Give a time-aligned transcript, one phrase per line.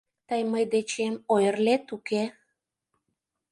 [0.27, 2.23] —Тый мый дечем ойырлет-уке?